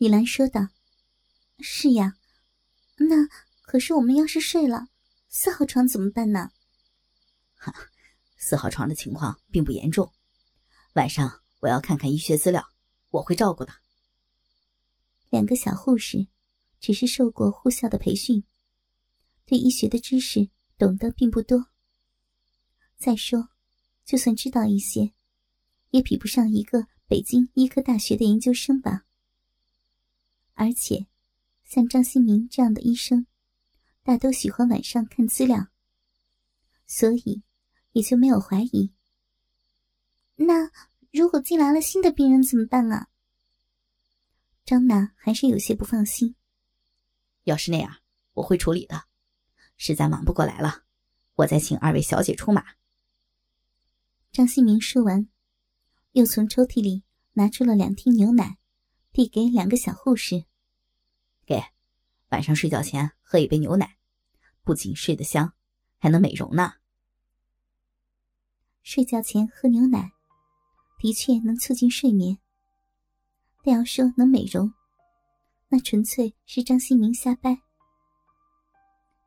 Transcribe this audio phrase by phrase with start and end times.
[0.00, 0.66] 雨兰说道
[1.60, 2.16] ：“是呀，
[2.96, 3.28] 那
[3.60, 4.86] 可是我们要是睡了，
[5.28, 6.48] 四号床怎么办呢
[7.54, 7.70] ？”“哈，
[8.38, 10.10] 四号床的情况并不严重，
[10.94, 12.66] 晚上我要看看医学资料，
[13.10, 13.74] 我会照顾的。”
[15.28, 16.26] 两个小护士
[16.80, 18.42] 只是受过护校的培训，
[19.44, 20.48] 对医学的知识
[20.78, 21.66] 懂得并不多。
[22.96, 23.50] 再说，
[24.06, 25.12] 就算知道一些，
[25.90, 29.04] 也比不上一个北京医科大学的研究生吧。
[30.60, 31.06] 而且，
[31.64, 33.26] 像张新明这样的医生，
[34.02, 35.68] 大都喜欢晚上看资料，
[36.86, 37.42] 所以
[37.92, 38.92] 也就没有怀疑。
[40.36, 40.70] 那
[41.10, 43.08] 如果进来了新的病人怎么办啊？
[44.66, 46.36] 张娜还是有些不放心。
[47.44, 47.96] 要是那样，
[48.34, 49.04] 我会处理的。
[49.78, 50.84] 实在忙不过来了，
[51.36, 52.62] 我再请二位小姐出马。
[54.30, 55.26] 张新明说完，
[56.12, 58.58] 又从抽屉里拿出了两听牛奶，
[59.10, 60.49] 递给两个小护士。
[61.50, 61.60] 给，
[62.28, 63.96] 晚上睡觉前喝一杯牛奶，
[64.62, 65.52] 不仅睡得香，
[65.98, 66.74] 还能美容呢。
[68.84, 70.12] 睡觉前喝牛奶，
[71.00, 72.38] 的确能促进睡眠。
[73.64, 74.72] 但要说能美容，
[75.68, 77.60] 那纯粹是张新明瞎掰。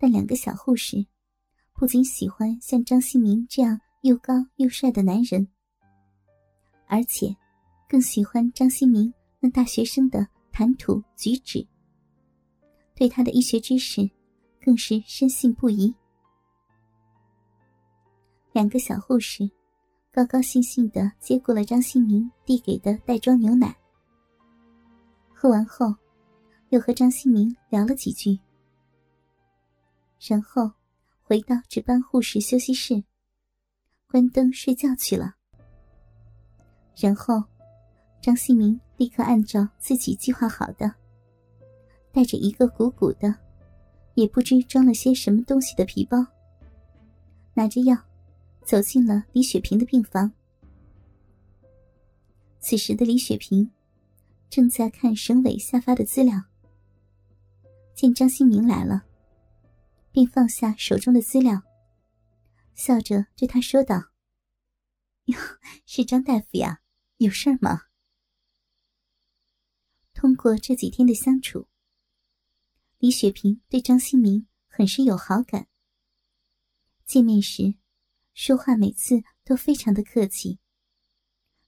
[0.00, 1.06] 但两个小护士，
[1.74, 5.46] 不仅喜欢像张新明这样又高又帅的男人，
[6.88, 7.32] 而且
[7.88, 11.64] 更喜欢张新明那大学生的谈吐举止。
[12.98, 14.10] 对他的医学知识，
[14.60, 15.94] 更是深信不疑。
[18.50, 19.48] 两个小护士
[20.10, 23.72] 高高兴兴的接过了张新明递给的袋装牛奶，
[25.32, 25.94] 喝完后，
[26.70, 28.36] 又和张新明聊了几句，
[30.18, 30.68] 然后
[31.22, 33.04] 回到值班护士休息室，
[34.10, 35.36] 关灯睡觉去了。
[36.96, 37.44] 然后，
[38.20, 40.92] 张新明立刻按照自己计划好的。
[42.18, 43.32] 带着一个鼓鼓的，
[44.14, 46.18] 也不知装了些什么东西的皮包，
[47.54, 47.96] 拿着药，
[48.64, 50.28] 走进了李雪萍的病房。
[52.58, 53.70] 此时的李雪萍
[54.50, 56.42] 正在看省委下发的资料，
[57.94, 59.04] 见张新明来了，
[60.10, 61.62] 便放下手中的资料，
[62.74, 64.06] 笑着对他说道
[65.26, 65.38] ：“哟，
[65.86, 66.80] 是张大夫呀，
[67.18, 67.82] 有事吗？”
[70.12, 71.68] 通过这几天的相处。
[72.98, 75.68] 李雪萍对张新明很是有好感。
[77.04, 77.76] 见面时，
[78.34, 80.58] 说话每次都非常的客气，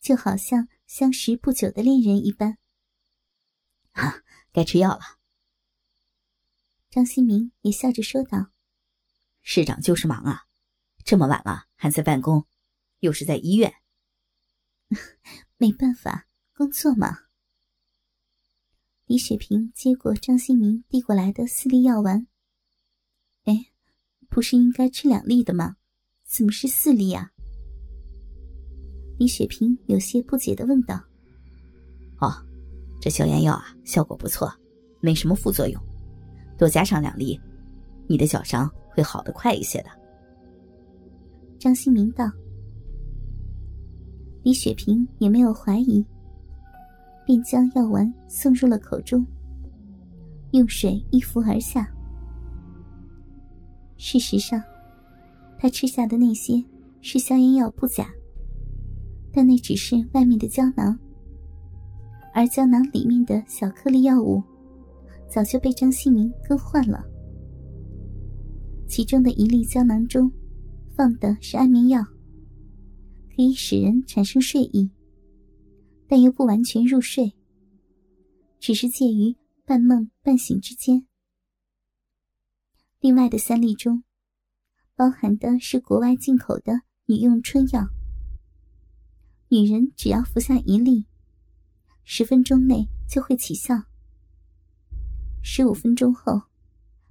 [0.00, 2.58] 就好像相识不久的恋人一般。
[3.92, 5.20] 啊，该吃药了。
[6.90, 8.50] 张新明也笑着说道
[9.42, 10.46] ：“市长就是忙啊，
[11.04, 12.48] 这么晚了还在办公，
[12.98, 13.72] 又是在医院。
[15.56, 17.26] 没办法，工作嘛。”
[19.12, 22.26] 李雪萍接过张新明递过来的四粒药丸。
[23.44, 23.66] 哎，
[24.30, 25.76] 不是应该吃两粒的吗？
[26.24, 27.30] 怎么是四粒啊？
[29.18, 30.98] 李雪萍有些不解的问道。
[32.22, 32.32] 哦，
[33.02, 34.50] 这消炎药啊，效果不错，
[35.02, 35.78] 没什么副作用，
[36.56, 37.38] 多加上两粒，
[38.08, 39.90] 你的脚伤会好的快一些的。
[41.58, 42.32] 张新明道。
[44.42, 46.02] 李雪萍也没有怀疑。
[47.24, 49.24] 便将药丸送入了口中，
[50.52, 51.88] 用水一服而下。
[53.96, 54.62] 事实上，
[55.58, 56.62] 他吃下的那些
[57.00, 58.10] 是消炎药不假，
[59.32, 60.98] 但那只是外面的胶囊，
[62.34, 64.42] 而胶囊里面的小颗粒药物
[65.28, 67.04] 早就被张新明更换了。
[68.88, 70.30] 其中的一粒胶囊中
[70.96, 72.02] 放的是安眠药，
[73.34, 74.90] 可以使人产生睡意。
[76.12, 77.32] 但又不完全入睡，
[78.60, 79.34] 只是介于
[79.64, 81.06] 半梦半醒之间。
[83.00, 84.04] 另外的三粒中，
[84.94, 87.88] 包含的是国外进口的女用春药。
[89.48, 91.06] 女人只要服下一粒，
[92.04, 93.74] 十分钟内就会起效，
[95.42, 96.42] 十五分钟后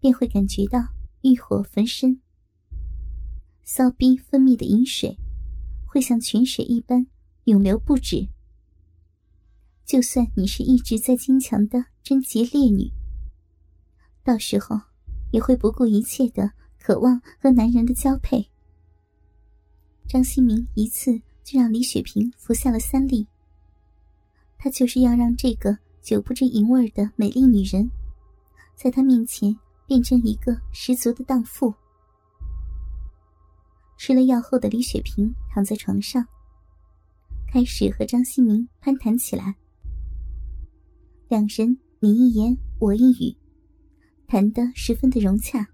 [0.00, 0.78] 便会感觉到
[1.22, 2.20] 欲火焚身，
[3.62, 5.16] 骚逼分泌的饮水
[5.86, 7.06] 会像泉水一般
[7.44, 8.28] 涌流不止。
[9.92, 12.90] 就算你是一直在坚强的贞洁烈女，
[14.24, 14.80] 到时候
[15.32, 16.50] 也会不顾一切的
[16.80, 18.48] 渴望和男人的交配。
[20.08, 23.26] 张新明一次就让李雪萍服下了三粒，
[24.56, 27.90] 他就是要让这个久不知淫味的美丽女人，
[28.74, 29.54] 在他面前
[29.86, 31.74] 变成一个十足的荡妇。
[33.98, 36.26] 吃了药后的李雪萍躺在床上，
[37.46, 39.54] 开始和张新明攀谈起来。
[41.32, 43.34] 两人你一言我一语，
[44.28, 45.66] 谈得十分的融洽。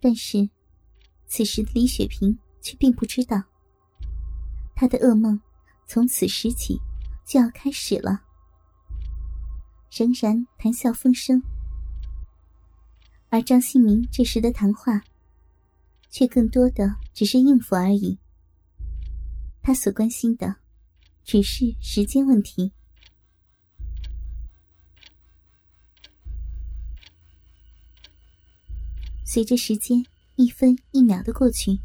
[0.00, 0.48] 但是，
[1.26, 3.42] 此时的李雪萍却并不知道，
[4.74, 5.38] 她的噩梦
[5.86, 6.80] 从此时起
[7.26, 8.22] 就要开始了。
[9.90, 11.42] 仍然谈笑风生，
[13.28, 15.04] 而张新明这时的谈话，
[16.08, 18.18] 却更多的只是应付而已。
[19.60, 20.56] 他所关心的，
[21.22, 22.72] 只是时间问题。
[29.32, 30.04] 随着时间
[30.36, 31.78] 一分一秒的过去，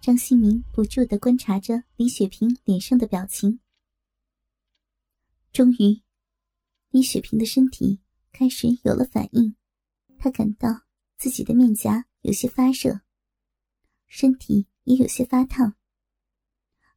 [0.00, 3.60] 张新明不住的观察着李雪萍脸上的表情，
[5.52, 6.02] 终于。
[6.90, 8.00] 李雪萍的身体
[8.32, 9.54] 开始有了反应，
[10.18, 10.70] 她感到
[11.18, 13.00] 自己的面颊有些发热，
[14.08, 15.76] 身体也有些发烫，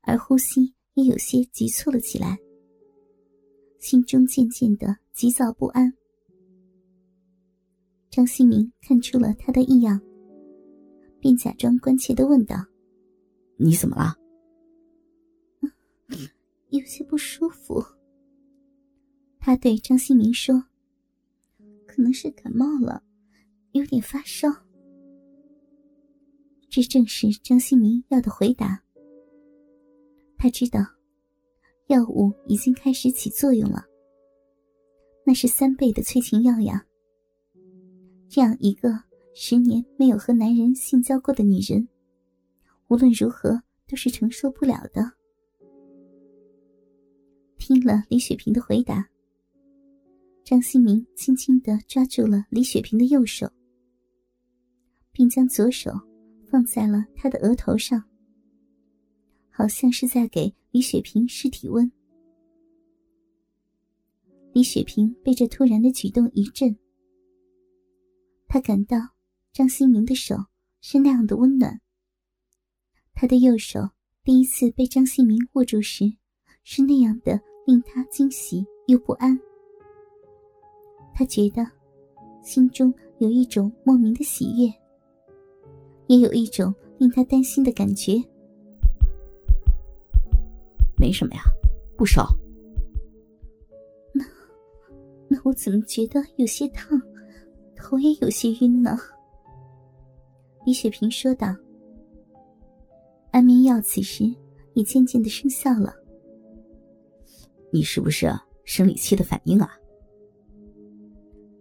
[0.02, 2.40] 而呼吸也有些急促了起来，
[3.80, 5.96] 心中渐渐的急躁不安。
[8.16, 10.00] 张新明看出了他的异样，
[11.20, 12.56] 便假装关切的问道
[13.60, 14.16] ：“你怎么了
[16.72, 17.84] ？”“有些不舒服。”
[19.38, 20.64] 他对张新明说
[21.86, 23.04] ：“可能是感冒了，
[23.74, 24.48] 有点发烧。”
[26.72, 28.82] 这正是张新明要的回答。
[30.38, 30.80] 他知道，
[31.88, 33.84] 药物已经开始起作用了。
[35.26, 36.88] 那是三倍的催情药呀！
[38.36, 38.90] 这样一个
[39.34, 41.88] 十年没有和男人性交过的女人，
[42.90, 45.10] 无论如何都是承受不了的。
[47.58, 49.08] 听了李雪萍的回答。
[50.44, 53.50] 张新明轻轻的抓住了李雪萍的右手，
[55.14, 55.90] 并将左手
[56.46, 58.04] 放在了她的额头上，
[59.50, 61.90] 好像是在给李雪萍试体温。
[64.52, 66.78] 李雪萍被这突然的举动一震，
[68.48, 68.98] 她感到
[69.52, 70.36] 张新明的手
[70.82, 71.82] 是那样的温暖。
[73.14, 73.80] 他的右手
[74.24, 76.04] 第一次被张新明握住时，
[76.64, 79.40] 是那样的令他惊喜又不安。
[81.14, 81.66] 他觉得，
[82.44, 84.74] 心中有一种莫名的喜悦，
[86.08, 88.22] 也有一种令他担心的感觉。
[90.98, 91.42] 没什么呀，
[91.98, 92.28] 不烧。
[94.14, 94.26] 那，
[95.30, 97.02] 那我怎么觉得有些烫，
[97.86, 98.98] 头也有些晕呢？
[100.66, 101.56] 李雪萍说道。
[103.30, 104.24] 安眠药此时
[104.74, 105.94] 也渐渐的生效了。
[107.72, 108.28] 你是不是
[108.64, 109.70] 生理期的反应啊？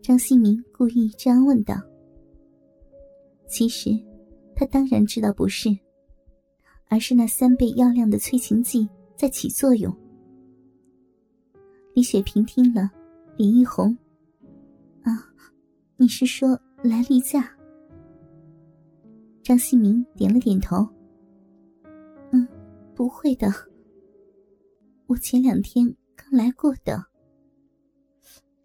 [0.00, 1.74] 张新明故意这样问道
[3.46, 3.90] ：“其实，
[4.56, 5.68] 他当然知道不是，
[6.88, 9.94] 而是那三倍药量的催情剂在起作用。”
[11.92, 12.90] 李雪萍听了，
[13.36, 14.03] 脸一红：“啊，
[15.96, 17.50] 你是说来例假？”
[19.42, 20.88] 张新明点了点头
[22.32, 22.48] ：“嗯，
[22.94, 23.52] 不会的，
[25.06, 25.86] 我前两天
[26.16, 27.04] 刚来过的。”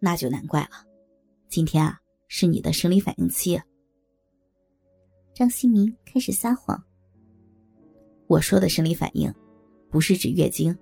[0.00, 0.86] 那就难怪了。
[1.48, 3.60] 今天啊，是你的生理反应期。
[5.34, 6.82] 张新明开始撒谎。
[8.26, 9.32] 我说的生理反应，
[9.90, 10.74] 不是指月经，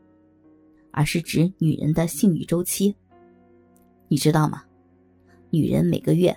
[0.93, 2.95] 而是指女人的性欲周期。
[4.07, 4.62] 你知道吗？
[5.50, 6.37] 女人每个月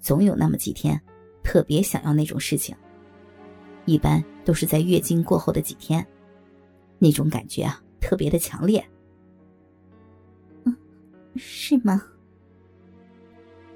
[0.00, 1.00] 总有那么几天，
[1.42, 2.74] 特别想要那种事情，
[3.84, 6.06] 一般都是在月经过后的几天，
[6.98, 8.84] 那种感觉啊，特别的强烈。
[10.64, 10.76] 嗯，
[11.36, 12.02] 是吗？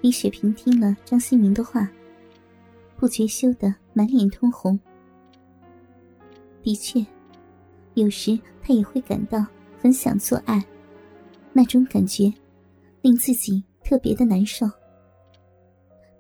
[0.02, 1.90] 李雪萍听了张新明的话，
[2.97, 4.78] 不觉羞得满脸通红。
[6.62, 7.05] 的确，
[7.95, 9.45] 有时她也会感到
[9.81, 10.64] 很想做爱，
[11.52, 12.33] 那种感觉
[13.02, 14.66] 令自己特别的难受。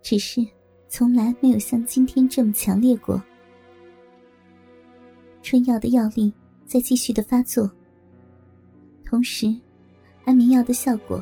[0.00, 0.46] 只是
[0.88, 3.20] 从来没有像今天这么强烈过。
[5.42, 6.32] 春药的药力
[6.64, 7.68] 在继续的发作，
[9.04, 9.52] 同时，
[10.24, 11.20] 安眠药的效果。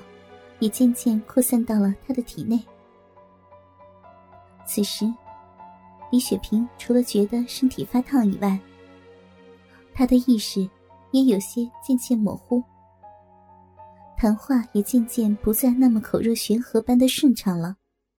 [0.60, 2.58] 也渐渐扩散到了他的体内。
[4.64, 5.04] 此时，
[6.10, 8.58] 李雪萍除了觉得身体发烫以外，
[9.92, 10.66] 她的意识
[11.10, 12.62] 也有些渐渐模糊，
[14.16, 17.76] 谈话也渐渐不再那么口若悬河般的顺畅了。